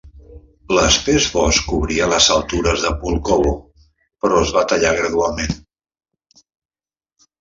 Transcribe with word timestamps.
L'espès 0.75 1.25
bosc 1.33 1.67
cobria 1.73 2.07
les 2.13 2.29
altures 2.37 2.85
de 2.85 2.93
Pulkovo, 3.03 3.53
però 4.25 4.41
es 4.47 4.55
va 4.57 4.67
tallar 4.73 4.95
gradualment. 5.01 5.55